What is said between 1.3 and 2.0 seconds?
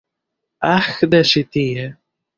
ĉi tie